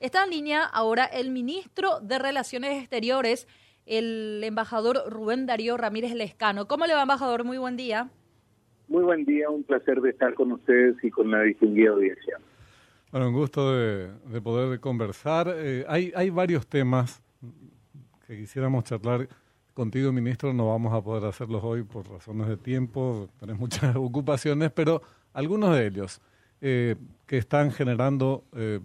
[0.00, 3.48] Está en línea ahora el ministro de Relaciones Exteriores,
[3.84, 6.68] el embajador Rubén Darío Ramírez Lescano.
[6.68, 7.42] ¿Cómo le va, embajador?
[7.42, 8.08] Muy buen día.
[8.86, 12.38] Muy buen día, un placer de estar con ustedes y con la distinguida audiencia.
[13.10, 15.52] Bueno, un gusto de, poder conversar.
[15.56, 17.20] Eh, hay, hay varios temas
[18.24, 19.28] que quisiéramos charlar
[19.74, 20.52] contigo, ministro.
[20.52, 25.02] No vamos a poder hacerlos hoy por razones de tiempo, tenés muchas ocupaciones, pero
[25.32, 26.20] algunos de ellos
[26.60, 26.94] eh,
[27.26, 28.78] que están generando eh,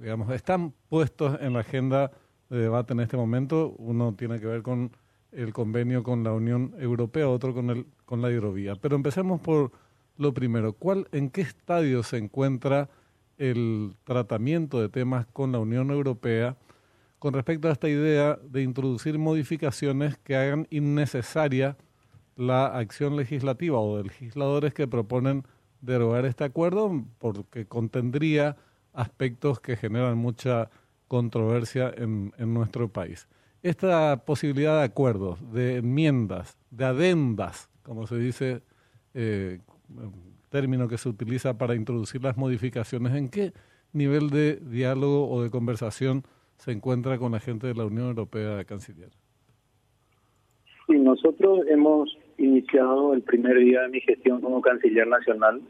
[0.00, 2.10] digamos, están puestos en la agenda
[2.48, 3.74] de debate en este momento.
[3.78, 4.90] Uno tiene que ver con
[5.30, 8.74] el convenio con la Unión Europea, otro con, el, con la hidrovía.
[8.76, 9.70] Pero empecemos por
[10.16, 10.72] lo primero.
[10.72, 12.88] ¿Cuál, ¿En qué estadio se encuentra
[13.38, 16.56] el tratamiento de temas con la Unión Europea
[17.18, 21.76] con respecto a esta idea de introducir modificaciones que hagan innecesaria
[22.36, 25.44] la acción legislativa o de legisladores que proponen
[25.82, 28.56] derogar este acuerdo porque contendría
[28.92, 30.70] aspectos que generan mucha
[31.08, 33.28] controversia en, en nuestro país.
[33.62, 38.62] Esta posibilidad de acuerdos, de enmiendas, de adendas, como se dice,
[39.12, 39.58] eh,
[40.50, 43.52] término que se utiliza para introducir las modificaciones, ¿en qué
[43.92, 46.24] nivel de diálogo o de conversación
[46.56, 49.10] se encuentra con la gente de la Unión Europea Canciller?
[50.86, 55.60] Sí, nosotros hemos iniciado el primer día de mi gestión como canciller nacional.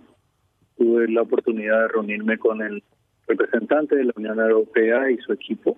[0.79, 2.83] Tuve la oportunidad de reunirme con el
[3.31, 5.77] representante de la Unión Europea y su equipo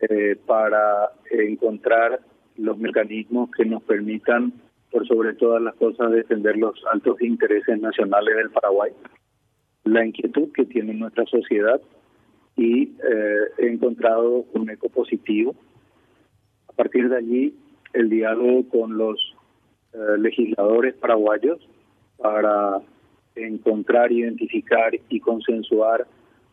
[0.00, 2.20] eh, para encontrar
[2.56, 4.52] los mecanismos que nos permitan,
[4.90, 8.92] por sobre todas las cosas, defender los altos intereses nacionales del Paraguay,
[9.84, 11.80] la inquietud que tiene nuestra sociedad
[12.56, 15.54] y eh, he encontrado un eco positivo.
[16.68, 17.54] A partir de allí,
[17.92, 19.18] el diálogo con los
[19.92, 21.58] eh, legisladores paraguayos
[22.16, 22.80] para
[23.34, 26.06] encontrar, identificar y consensuar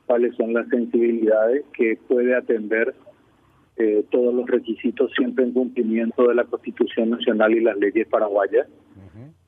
[0.06, 2.94] cuáles son las sensibilidades que puede atender
[3.78, 8.68] eh, todos los requisitos siempre en cumplimiento de la Constitución Nacional y las leyes paraguayas.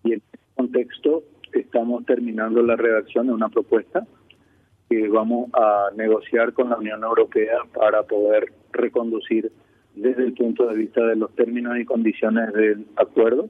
[0.03, 1.23] Y en este contexto
[1.53, 4.05] estamos terminando la redacción de una propuesta
[4.89, 9.51] que vamos a negociar con la Unión Europea para poder reconducir
[9.95, 13.49] desde el punto de vista de los términos y condiciones del acuerdo,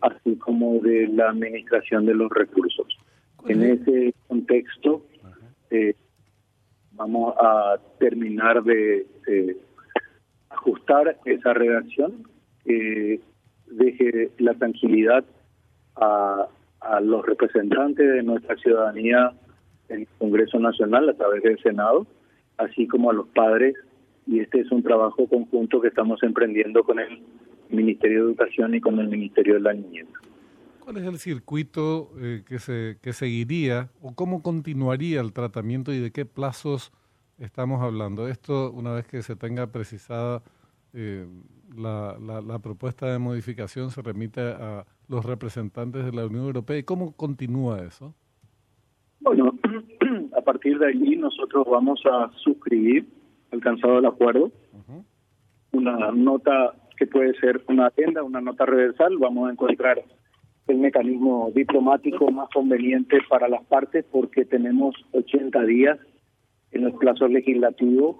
[0.00, 2.86] así como de la administración de los recursos.
[3.46, 5.02] En ese contexto,
[5.70, 5.94] eh,
[7.02, 9.06] vamos a terminar de
[10.50, 12.28] ajustar esa redacción
[12.64, 13.20] que
[13.66, 15.24] deje la tranquilidad
[15.96, 16.46] a,
[16.80, 19.32] a los representantes de nuestra ciudadanía
[19.88, 22.06] en el Congreso Nacional a través del Senado,
[22.58, 23.74] así como a los padres,
[24.26, 27.20] y este es un trabajo conjunto que estamos emprendiendo con el
[27.70, 30.06] Ministerio de Educación y con el Ministerio de la Niñez.
[30.84, 36.00] ¿Cuál es el circuito eh, que, se, que seguiría o cómo continuaría el tratamiento y
[36.00, 36.92] de qué plazos
[37.38, 38.26] estamos hablando?
[38.26, 40.42] Esto, una vez que se tenga precisada
[40.92, 41.24] eh,
[41.76, 46.76] la, la, propuesta de modificación, se remite a los representantes de la Unión Europea.
[46.78, 48.12] ¿Y cómo continúa eso?
[49.20, 49.56] Bueno,
[50.36, 53.06] a partir de allí nosotros vamos a suscribir,
[53.52, 54.50] alcanzado el acuerdo,
[55.70, 60.02] una nota que puede ser una agenda, una nota reversal, vamos a encontrar
[60.68, 65.98] el mecanismo diplomático más conveniente para las partes porque tenemos 80 días
[66.70, 68.16] en los plazos legislativos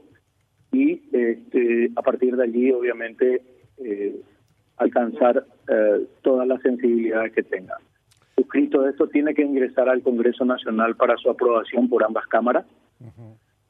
[0.73, 3.43] y este, a partir de allí obviamente
[3.79, 4.21] eh,
[4.77, 7.77] alcanzar eh, todas las sensibilidades que tenga.
[8.35, 12.67] Suscrito esto tiene que ingresar al Congreso Nacional para su aprobación por ambas cámaras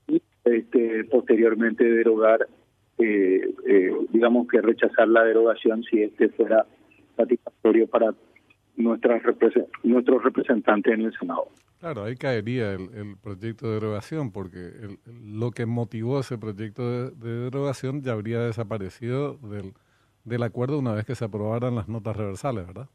[0.08, 2.46] y este, posteriormente derogar,
[2.98, 3.54] eh,
[4.10, 6.64] digamos que rechazar la derogación si este fuera
[7.16, 8.14] satisfactorio para
[8.76, 9.22] nuestras
[9.82, 11.48] nuestros representantes en el Senado.
[11.80, 18.02] Claro, ahí caería el, proyecto de derogación, porque lo que motivó ese proyecto de, derogación
[18.02, 19.72] ya habría desaparecido del,
[20.24, 22.88] del acuerdo una vez que se aprobaran las notas reversales, ¿verdad?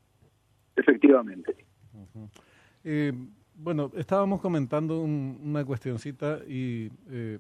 [0.77, 1.55] Efectivamente.
[2.83, 3.11] Eh,
[3.55, 7.39] bueno, estábamos comentando una cuestioncita y eh,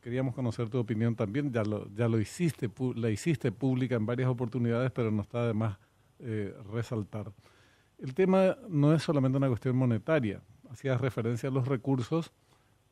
[0.00, 1.52] queríamos conocer tu opinión también.
[1.52, 5.54] Ya lo, ya lo hiciste, la hiciste pública en varias oportunidades, pero no está de
[5.54, 5.78] más
[6.18, 7.30] eh, resaltar.
[8.02, 10.40] El tema no es solamente una cuestión monetaria.
[10.70, 12.32] Hacías referencia a los recursos,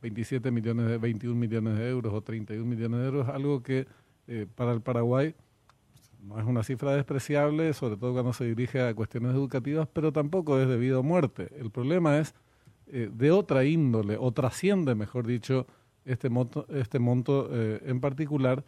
[0.02, 3.86] 27 millones de 21 millones de euros o 31 millones de euros, algo que
[4.26, 5.34] eh, para el Paraguay
[6.20, 10.58] no es una cifra despreciable, sobre todo cuando se dirige a cuestiones educativas, pero tampoco
[10.58, 11.48] es debido a muerte.
[11.58, 12.34] El problema es
[12.88, 15.66] eh, de otra índole, o trasciende, mejor dicho,
[16.04, 18.64] este monto, este monto eh, en particular,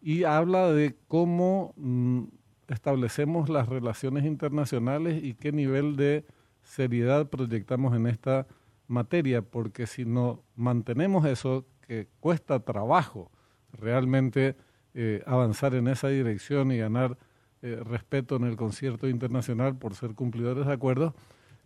[0.00, 2.24] y habla de cómo mm,
[2.68, 6.24] establecemos las relaciones internacionales y qué nivel de
[6.62, 8.46] seriedad proyectamos en esta
[8.88, 13.30] materia, porque si no mantenemos eso, que cuesta trabajo
[13.72, 14.56] realmente
[14.94, 17.18] eh, avanzar en esa dirección y ganar
[17.62, 21.14] eh, respeto en el concierto internacional por ser cumplidores de acuerdos,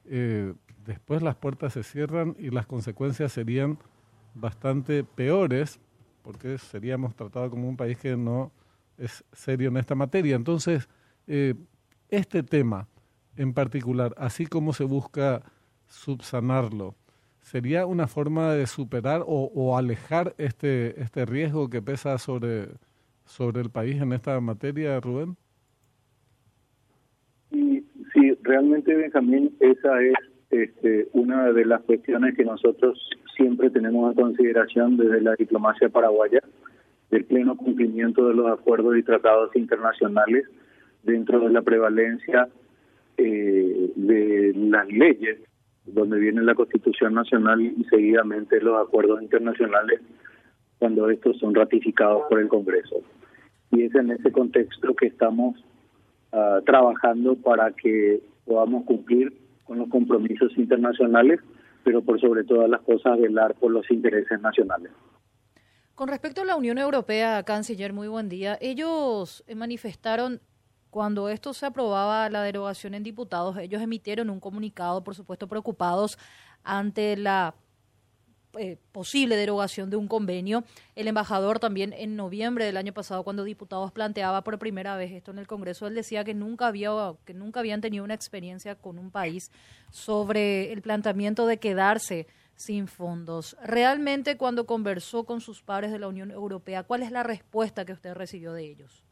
[0.07, 0.55] eh,
[0.85, 3.79] después las puertas se cierran y las consecuencias serían
[4.35, 5.81] bastante peores
[6.23, 8.53] porque seríamos tratados como un país que no
[8.99, 10.37] es serio en esta materia.
[10.37, 10.89] Entonces,
[12.09, 12.89] este tema
[13.39, 15.43] en particular, así como se busca
[15.87, 16.95] subsanarlo,
[17.41, 22.67] ¿sería una forma de superar o, alejar este, este riesgo que pesa sobre,
[23.25, 25.37] sobre el país en esta materia, Rubén?
[27.51, 30.15] Y, sí, realmente, Benjamín, esa es
[30.51, 32.99] este, una de las cuestiones que nosotros
[33.37, 36.41] siempre tenemos en consideración desde la diplomacia paraguaya,
[37.11, 40.47] del pleno cumplimiento de los acuerdos y tratados internacionales
[41.03, 42.49] dentro de la prevalencia
[43.17, 45.39] eh, de las leyes,
[45.87, 50.01] donde viene la Constitución Nacional y seguidamente los acuerdos internacionales
[50.79, 52.97] cuando estos son ratificados por el Congreso.
[53.73, 55.57] Y es en ese contexto que estamos
[56.33, 59.33] uh, trabajando para que podamos cumplir
[59.65, 61.41] con los compromisos internacionales,
[61.85, 64.93] pero por sobre todas las cosas velar por los intereses nacionales.
[65.99, 68.57] Con respecto a la Unión Europea, canciller, muy buen día.
[68.61, 70.41] Ellos manifestaron
[70.91, 76.17] cuando esto se aprobaba la derogación en diputados, ellos emitieron un comunicado, por supuesto, preocupados
[76.63, 77.57] ante la
[78.59, 80.65] eh, posible derogación de un convenio.
[80.97, 85.31] El embajador también en noviembre del año pasado, cuando diputados planteaba por primera vez esto
[85.31, 86.91] en el Congreso, él decía que nunca había
[87.25, 89.51] que nunca habían tenido una experiencia con un país
[89.91, 93.57] sobre el planteamiento de quedarse sin fondos.
[93.63, 97.93] Realmente, cuando conversó con sus pares de la Unión Europea, ¿cuál es la respuesta que
[97.93, 99.05] usted recibió de ellos?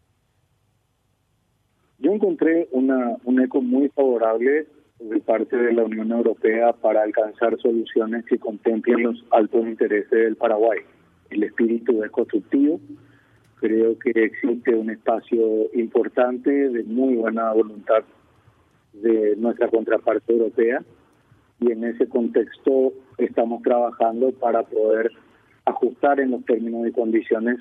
[1.99, 4.67] Yo encontré una, un eco muy favorable
[4.98, 10.37] de parte de la Unión Europea para alcanzar soluciones que contemplen los altos intereses del
[10.37, 10.81] Paraguay.
[11.31, 12.81] El espíritu es constructivo.
[13.60, 18.04] Creo que existe un espacio importante de muy buena voluntad
[18.93, 20.82] de nuestra contraparte europea
[21.60, 25.10] y en ese contexto estamos trabajando para poder
[25.64, 27.58] ajustar en los términos y condiciones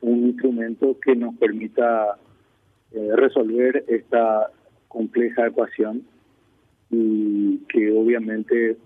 [0.00, 2.18] un instrumento que nos permita
[2.92, 4.50] eh, resolver esta
[4.88, 6.04] compleja ecuación
[6.90, 8.76] y que obviamente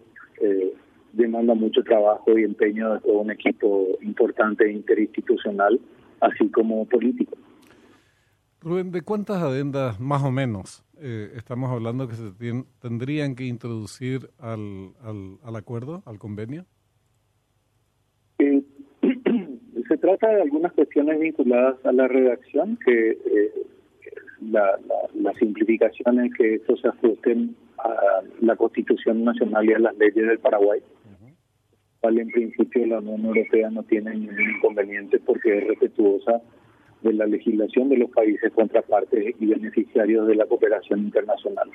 [0.41, 0.75] eh,
[1.12, 5.81] demanda mucho trabajo y empeño de todo un equipo importante interinstitucional,
[6.20, 7.37] así como político.
[8.61, 12.31] Rubén, ¿de cuántas adendas más o menos eh, estamos hablando que se
[12.81, 16.67] tendrían que introducir al, al, acuerdo, al convenio?
[18.38, 18.62] Eh,
[19.88, 23.17] se trata de algunas cuestiones vinculadas a la redacción, que
[24.43, 24.79] la,
[25.14, 30.27] la, simplificación es que estos se ajusten a la Constitución Nacional y a las leyes
[30.27, 30.81] del Paraguay,
[32.00, 36.41] cual en principio la Unión Europea no tiene ningún inconveniente porque es respetuosa
[37.03, 41.71] de la legislación de los países contrapartes y beneficiarios de la cooperación internacional.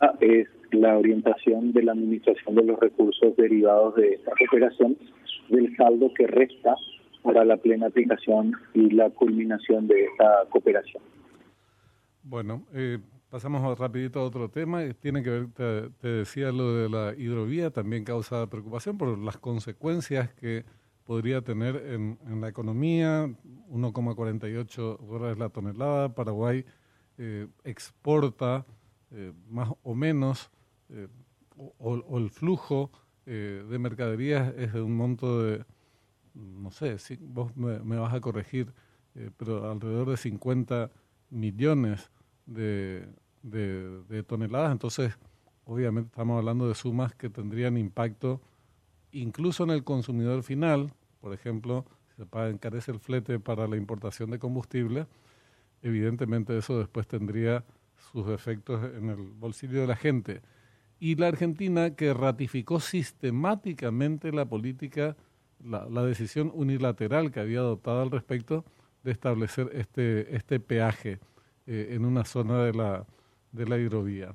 [0.00, 4.96] La es la orientación de la administración de los recursos derivados de esta cooperación
[5.48, 6.74] del saldo que resta
[7.22, 11.02] para la plena aplicación y la culminación de esta cooperación.
[12.22, 12.98] Bueno, eh,
[13.30, 14.82] pasamos rapidito a otro tema.
[15.00, 20.34] Tiene que ver, te, decía lo de la hidrovía, también causa preocupación por las consecuencias
[20.34, 20.64] que
[21.04, 23.26] podría tener en, la economía.
[23.70, 26.14] 1,48 dólares la tonelada.
[26.14, 26.64] Paraguay
[27.18, 28.66] eh, exporta
[29.12, 30.50] eh, más o menos,
[31.56, 32.90] o, el flujo
[33.24, 35.64] de mercaderías es de un monto de,
[36.34, 38.72] no sé, si vos me, me vas a corregir,
[39.36, 40.90] pero alrededor de 50
[41.28, 42.10] millones
[42.50, 43.08] de,
[43.42, 44.72] de, toneladas.
[44.72, 45.18] Entonces,
[45.64, 48.40] obviamente estamos hablando de sumas que tendrían impacto
[49.12, 50.92] incluso en el consumidor final.
[51.20, 51.84] Por ejemplo,
[52.16, 55.06] si se encarece el flete para la importación de combustible,
[55.82, 57.64] evidentemente eso después tendría
[58.12, 60.42] sus efectos en el bolsillo de la gente.
[60.98, 65.16] Y la Argentina que ratificó sistemáticamente la política,
[65.64, 68.64] la, la decisión unilateral que había adoptado al respecto,
[69.02, 71.18] de establecer este, este peaje
[71.66, 73.06] eh, en una zona de la,
[73.52, 74.34] de la hidrovía.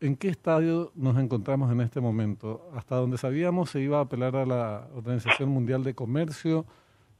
[0.00, 2.68] ¿En qué estadio nos encontramos en este momento?
[2.74, 6.66] Hasta donde sabíamos se iba a apelar a la Organización Mundial de Comercio.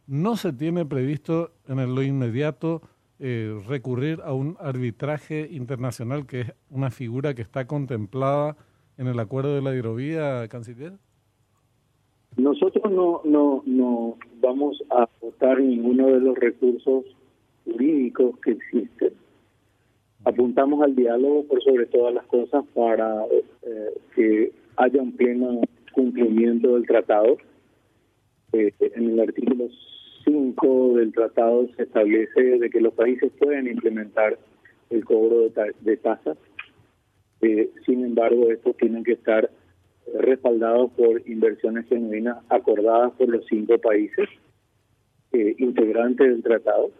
[0.07, 2.83] No se tiene previsto en lo inmediato
[3.21, 8.57] eh, recurrir a un arbitraje internacional que es una figura que está contemplada
[8.99, 10.93] en el acuerdo de la hidrovía, canciller.
[12.37, 17.05] Nosotros no, no, no vamos a votar ninguno de los recursos
[17.65, 19.24] jurídicos que existen.
[20.25, 23.25] Apuntamos al diálogo por sobre todas las cosas para
[23.63, 25.61] eh, que haya un pleno
[25.93, 27.37] cumplimiento del tratado
[28.55, 29.69] Eh, en el artículo
[30.25, 34.39] 5 del tratado se establece de que los países pueden implementar
[34.91, 35.49] el cobro
[35.81, 36.39] de, tasas.
[37.41, 39.51] Eh, sin embargo, estos tienen que estar
[40.21, 44.29] respaldados por inversiones genuinas acordadas por los cinco países
[45.33, 46.93] integrantes del tratado.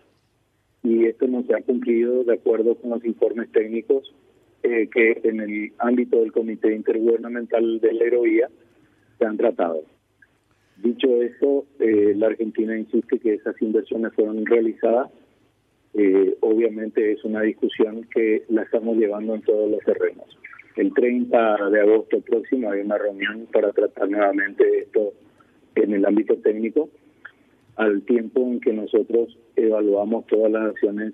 [0.85, 4.15] Y esto no se ha cumplido de acuerdo con los informes técnicos
[4.63, 8.49] eh, que en el ámbito del Comité Intergubernamental de la Aerovía
[9.19, 9.83] se han tratado.
[10.77, 15.11] Dicho esto, eh, la Argentina insiste que esas inversiones fueron realizadas.
[15.95, 20.27] Eh, obviamente es una discusión que la estamos llevando en todos los terrenos.
[20.77, 25.13] El 30 de agosto próximo hay una reunión para tratar nuevamente esto
[25.77, 26.91] en el ámbito técnico,
[27.77, 31.13] al tiempo en que nosotros evaluamos todas las acciones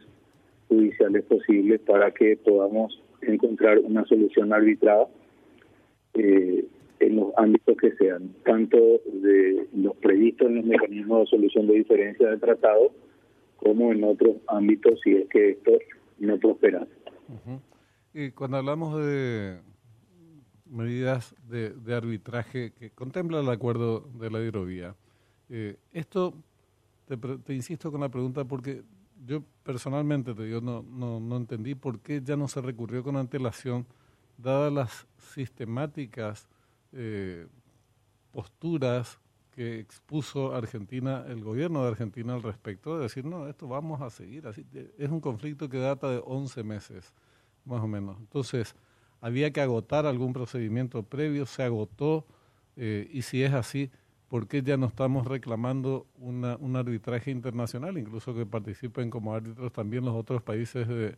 [0.69, 5.07] judiciales posibles para que podamos encontrar una solución arbitrada.
[6.15, 6.65] Eh,
[7.01, 11.75] en los ámbitos que sean, tanto de los previstos en los mecanismos de solución de
[11.75, 12.93] diferencias del tratado,
[13.57, 15.73] como en otros ámbitos si es que esto
[16.19, 16.87] no prospera.
[18.13, 19.61] Y cuando hablamos de
[20.67, 24.95] medidas de, arbitraje que contempla el acuerdo de la hidrovía,
[25.49, 26.35] eh, esto,
[27.17, 28.83] te, te, insisto con la pregunta porque
[29.27, 33.17] yo personalmente te digo, no, no, no entendí por qué ya no se recurrió con
[33.17, 33.87] antelación,
[34.39, 36.49] dadas las sistemáticas
[36.93, 37.47] eh,
[38.33, 39.19] posturas
[39.51, 44.09] que expuso Argentina, el gobierno de Argentina al respecto, de decir, no, esto vamos a
[44.09, 44.65] seguir así.
[44.97, 47.13] Es un conflicto que data de 11 meses,
[47.65, 48.17] más o menos.
[48.21, 48.77] Entonces,
[49.21, 52.27] había que agotar algún procedimiento previo, se agotó,
[52.77, 53.91] eh, y si es así,
[54.31, 59.73] ¿por qué ya no estamos reclamando una, un arbitraje internacional, incluso que participen como árbitros
[59.73, 61.17] también los otros países de,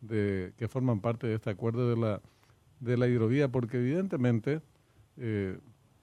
[0.00, 2.22] de, que forman parte de este acuerdo de la,
[2.80, 3.48] de la hidrovía?
[3.48, 4.62] Porque evidentemente
[5.18, 5.58] eh,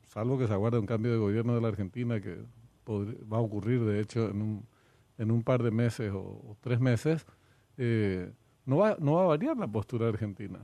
[0.05, 2.37] salvo que se aguarde un cambio de gobierno de la Argentina que
[2.87, 4.65] va a ocurrir, de hecho, en un,
[5.17, 7.25] en un par de meses o, tres meses,
[7.77, 8.31] eh,
[8.67, 10.59] no, va, no va a variar la postura argentina.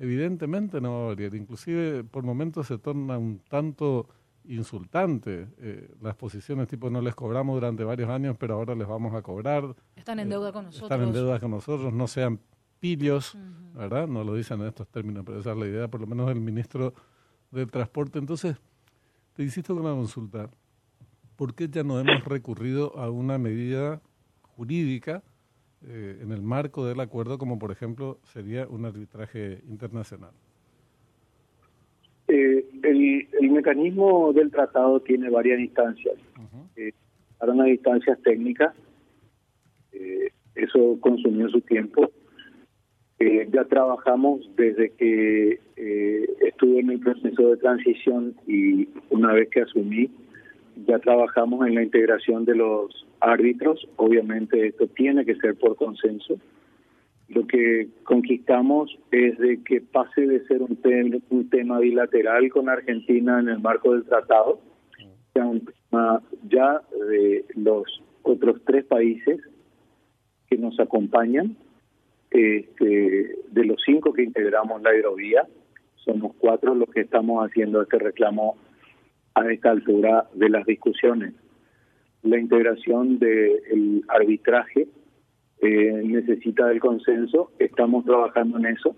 [0.00, 1.36] Evidentemente no va a variar.
[1.36, 4.08] Inclusive por momentos se torna un tanto
[4.44, 9.14] insultante eh, las posiciones tipo no les cobramos durante varios años pero ahora les vamos
[9.14, 12.40] a cobrar están en deuda con nosotros están en deuda con nosotros no sean
[12.80, 13.36] pillos
[13.74, 16.26] verdad no lo dicen en estos términos pero esa es la idea por lo menos
[16.26, 16.92] del ministro
[17.52, 18.18] del transporte.
[18.18, 18.56] Entonces,
[19.34, 20.50] te insisto con la consulta,
[21.36, 24.00] ¿por qué ya no hemos recurrido a una medida
[24.56, 25.22] jurídica
[25.84, 30.32] eh, en el marco del acuerdo, como por ejemplo sería un arbitraje internacional?
[32.28, 36.14] Eh, el, mecanismo del tratado tiene varias instancias.
[36.76, 36.92] Eh,
[37.38, 38.74] para unas instancias técnicas,
[40.54, 42.10] eso consumió su tiempo
[43.24, 49.48] eh, ya trabajamos desde que eh, estuve en el proceso de transición y una vez
[49.48, 50.10] que asumí,
[50.88, 53.86] ya trabajamos en la integración de los árbitros.
[53.94, 56.34] Obviamente esto tiene que ser por consenso.
[57.52, 60.78] Que conquistamos es de que pase de ser un,
[61.30, 64.58] un tema bilateral con Argentina en el marco del tratado,
[65.34, 67.84] sea un tema ya de los
[68.22, 69.38] otros tres países
[70.48, 71.56] que nos acompañan
[72.32, 75.46] este, de los cinco que integramos la hidrovía,
[75.96, 78.56] somos cuatro los que estamos haciendo este reclamo
[79.34, 81.34] a esta altura de las discusiones.
[82.22, 84.88] La integración del arbitraje
[85.62, 88.94] eh, necesita del consenso, estamos trabajando en eso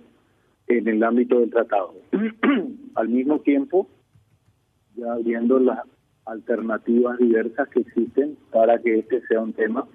[0.67, 1.95] en el ámbito del tratado.
[2.95, 3.87] Al mismo tiempo,
[4.97, 5.81] ya viendo las
[6.25, 9.87] alternativas diversas que existen para que este sea un tema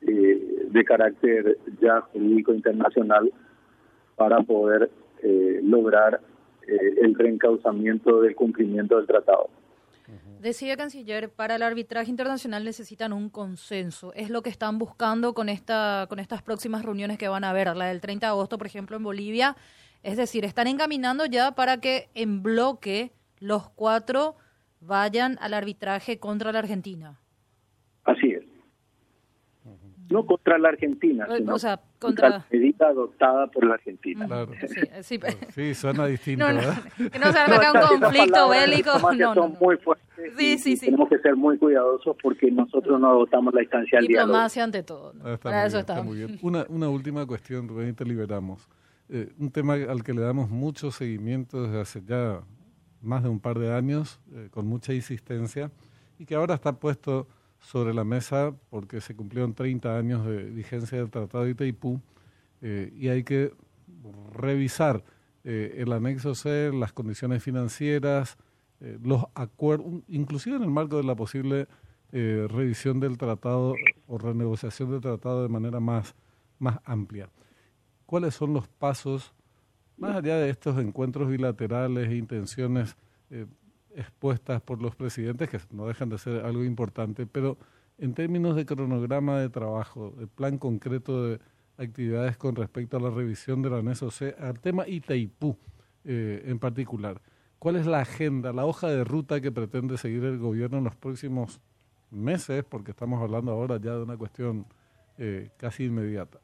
[0.00, 3.32] eh, de carácter ya jurídico internacional
[4.16, 4.90] para poder
[5.22, 6.20] eh, lograr
[6.66, 9.48] eh, el reencauzamiento del cumplimiento del tratado.
[10.42, 14.12] Decía canciller, para el arbitraje internacional necesitan un consenso.
[14.14, 17.76] Es lo que están buscando con esta con estas próximas reuniones que van a haber,
[17.76, 19.56] la del 30 de agosto, por ejemplo, en Bolivia.
[20.02, 24.34] Es decir, están encaminando ya para que en bloque los cuatro
[24.80, 27.20] vayan al arbitraje contra la Argentina.
[30.12, 31.56] No contra la Argentina, eh, sino
[31.98, 32.28] contra...
[32.28, 34.28] la medida adoptada por la Argentina.
[35.50, 36.46] Sí, suena distinto,
[37.12, 38.90] Que no se haga un conflicto bélico.
[39.14, 40.06] No, son muy fuertes.
[40.36, 40.86] Sí, sí, sí.
[40.86, 44.28] Tenemos que ser muy cuidadosos porque nosotros no adoptamos la instancia al diálogo.
[44.28, 45.12] Diplomacia ante todo.
[45.24, 46.38] Ah, Para eso está muy bien.
[46.42, 48.68] Una, una última cuestión, Rubén, y te liberamos.
[49.08, 52.40] Eh, un tema al que le damos mucho seguimiento desde hace ya
[53.02, 55.70] más de un par de años, eh, con mucha insistencia,
[56.18, 57.26] y que ahora está puesto
[57.62, 62.00] sobre la mesa porque se cumplieron 30 años de vigencia del Tratado de Itaipú
[62.60, 63.52] eh, y hay que
[64.34, 65.02] revisar
[65.44, 68.36] eh, el anexo C, las condiciones financieras,
[69.00, 71.68] los acuerdos, inclusive en el marco de la posible
[72.10, 73.76] revisión del tratado
[74.08, 76.16] o renegociación del tratado de manera más,
[76.58, 77.30] más amplia.
[78.06, 79.32] ¿Cuáles son los pasos,
[79.96, 82.96] más allá de estos encuentros bilaterales e intenciones
[83.96, 87.58] expuestas por los presidentes, que no dejan de ser algo importante, pero
[87.98, 91.38] en términos de cronograma de trabajo, de plan concreto de
[91.76, 95.56] actividades con respecto a la revisión de la NSOC, al tema Itaipú
[96.04, 97.20] eh, en particular,
[97.58, 100.96] ¿cuál es la agenda, la hoja de ruta que pretende seguir el gobierno en los
[100.96, 101.60] próximos
[102.10, 102.64] meses?
[102.64, 104.66] Porque estamos hablando ahora ya de una cuestión
[105.18, 106.40] eh, casi inmediata.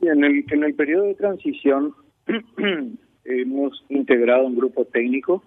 [0.00, 1.94] En el, en el periodo de transición
[3.24, 5.42] hemos integrado un grupo técnico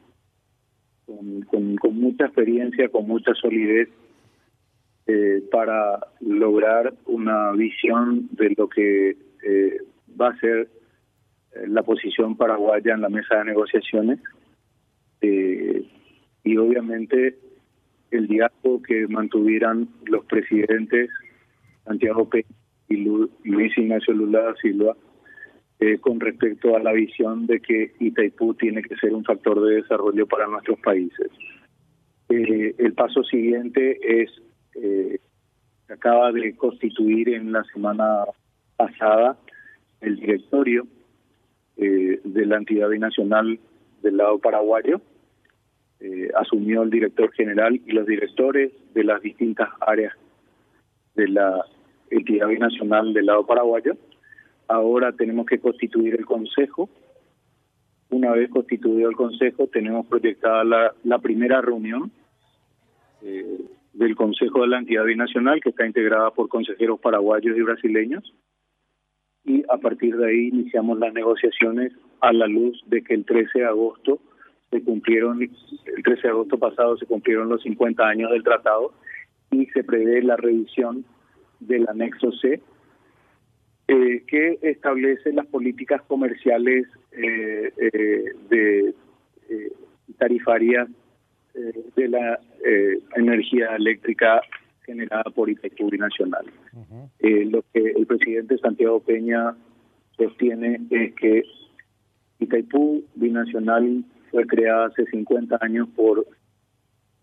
[1.05, 3.89] con, con, mucha experiencia, con mucha solidez,
[5.07, 9.77] eh, para lograr una visión de lo que eh,
[10.19, 10.69] va a ser
[11.53, 14.19] eh, la posición paraguaya en la mesa de negociaciones.
[16.43, 17.37] y obviamente
[18.09, 21.09] el diálogo que mantuvieran los presidentes
[21.85, 22.47] Santiago Peña
[22.89, 24.95] y Luis Ignacio Lula Silva
[25.83, 29.77] eh, con respecto a la visión de que Itaipú tiene que ser un factor de
[29.77, 31.27] desarrollo para nuestros países.
[32.29, 34.29] Eh, el paso siguiente es,
[34.75, 35.17] eh,
[35.89, 38.25] acaba de constituir en la semana
[38.77, 39.39] pasada
[40.01, 40.85] el directorio
[41.77, 43.59] de la entidad binacional
[44.03, 45.01] del lado paraguayo.
[46.35, 50.13] asumió el director general y los directores de las distintas áreas
[51.15, 51.65] de la
[52.11, 53.97] entidad binacional del lado paraguayo
[54.71, 56.89] Ahora tenemos que constituir el Consejo.
[58.09, 62.09] Una vez constituido el Consejo, tenemos proyectada la, primera reunión
[63.21, 68.33] eh, del Consejo de la Entidad Binacional, que está integrada por consejeros paraguayos y brasileños.
[69.43, 73.59] Y a partir de ahí iniciamos las negociaciones a la luz de que el 13
[73.59, 74.21] de agosto
[74.69, 78.93] se cumplieron, el 13 de agosto pasado se cumplieron los 50 años del tratado
[79.51, 81.03] y se prevé la revisión
[81.59, 82.61] del anexo C
[83.93, 88.93] eh, que establece las políticas comerciales eh, eh, de
[90.17, 90.87] tarifarias
[91.53, 92.39] de la
[93.17, 94.39] energía eléctrica
[94.85, 96.45] generada por Itaipú Binacional.
[97.19, 99.57] lo que el presidente Santiago Peña
[100.15, 101.43] sostiene es que
[102.39, 106.25] Itaipú Binacional fue creada hace 50 años por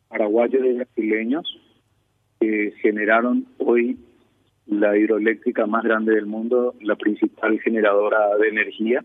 [0.09, 1.61] paraguayos y brasileños
[2.41, 3.97] que generaron hoy
[4.69, 9.05] la hidroeléctrica más grande del mundo, la principal generadora de energía.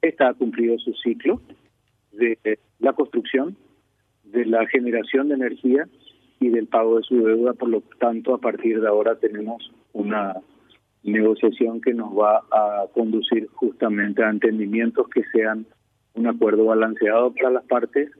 [0.00, 1.40] Esta ha cumplido su ciclo
[2.12, 3.56] de la construcción,
[4.24, 5.86] de la generación de energía
[6.40, 7.52] y del pago de su deuda.
[7.52, 10.34] Por lo tanto, a partir de ahora tenemos una
[11.02, 15.66] negociación que nos va a conducir justamente a entendimientos que sean
[16.14, 18.10] un acuerdo balanceado para las partes,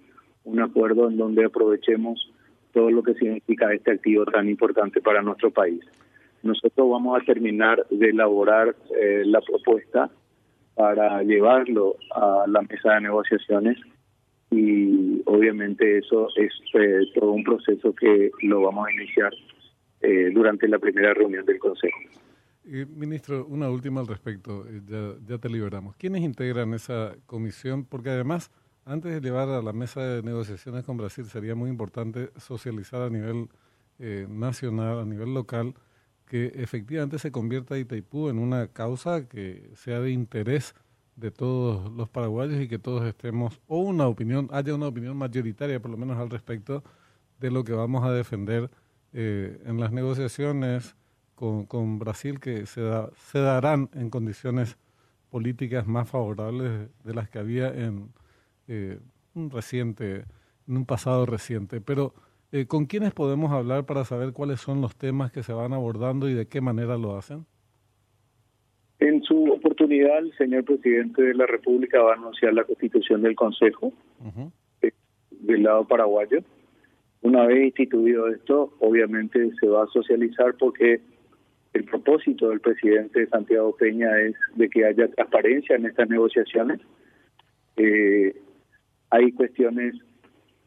[0.44, 2.31] un acuerdo en donde aprovechemos
[2.72, 5.81] todo lo que significa este activo tan importante para nuestro país.
[6.42, 10.11] Nosotros vamos a terminar de elaborar eh, la propuesta
[10.74, 13.77] para llevarlo a la mesa de negociaciones
[14.51, 19.33] y obviamente eso es eh, todo un proceso que lo vamos a iniciar
[20.01, 21.98] eh, durante la primera reunión del Consejo.
[22.64, 25.96] ministro, una última al respecto, ya, ya te liberamos.
[25.96, 27.85] ¿Quiénes integran esa comisión?
[27.85, 28.53] Porque además,
[28.85, 33.11] antes de llevar a la mesa de negociaciones con Brasil, sería muy importante socializar a
[33.11, 33.48] nivel
[34.29, 35.74] nacional, a nivel local,
[36.29, 40.75] que efectivamente se convierta Itaipú en una causa que sea de interés
[41.17, 45.81] de todos los paraguayos y que todos estemos, o una opinión, haya una opinión mayoritaria
[45.81, 46.85] por lo menos al respecto
[47.41, 48.71] de lo que vamos a defender
[49.12, 50.95] eh, en las negociaciones
[51.35, 54.77] con, Brasil que se, da, se darán en condiciones
[55.31, 58.12] políticas más favorables de las que había en
[58.67, 58.99] eh,
[59.35, 60.25] un reciente,
[60.67, 61.81] en un pasado reciente.
[61.81, 62.14] Pero
[62.51, 66.31] eh, ¿Con quiénes podemos hablar para saber cuáles son los temas que se van abordando
[66.31, 67.45] y de qué manera lo hacen?
[69.01, 73.37] En su oportunidad, el señor presidente de la República va a anunciar la constitución del
[73.37, 73.93] Consejo
[74.81, 74.93] eh,
[75.31, 76.41] del lado paraguayo.
[77.21, 81.01] Una vez instituido esto, obviamente se va a socializar porque
[81.75, 86.81] el propósito del presidente Santiago Peña es de que haya transparencia en estas negociaciones.
[87.77, 88.35] Eh,
[89.11, 89.95] hay cuestiones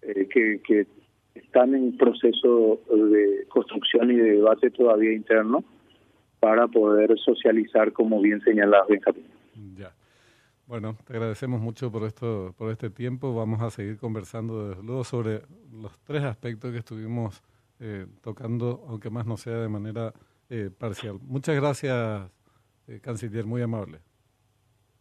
[0.01, 0.87] que, que
[1.35, 5.63] están en proceso de construcción y de debate todavía interno
[6.39, 9.25] para poder socializar, como bien señalaba Benjamín.
[9.75, 9.93] Ya.
[10.65, 13.35] Bueno, te agradecemos mucho por esto, por este tiempo.
[13.35, 15.41] Vamos a seguir conversando desde luego sobre
[15.71, 17.43] los tres aspectos que estuvimos
[17.79, 20.13] eh, tocando, aunque más no sea de manera
[20.49, 21.17] eh, parcial.
[21.23, 22.31] Muchas gracias,
[22.87, 23.99] eh, canciller, muy amable.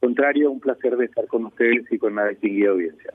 [0.00, 3.12] Contrario, un placer de estar con ustedes y con la distinguida audiencia.